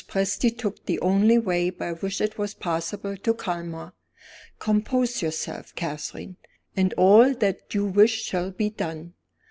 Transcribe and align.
Presty 0.07 0.49
took 0.49 0.87
the 0.87 0.99
only 0.99 1.37
way 1.37 1.69
by 1.69 1.91
which 1.93 2.21
it 2.21 2.35
was 2.35 2.55
possible 2.55 3.15
to 3.17 3.35
calm 3.35 3.73
her. 3.73 3.93
"Compose 4.57 5.21
yourself, 5.21 5.75
Catherine, 5.75 6.37
and 6.75 6.91
all 6.95 7.35
that 7.35 7.71
you 7.75 7.85
wish 7.85 8.23
shall 8.23 8.49
be 8.49 8.71
done. 8.71 9.13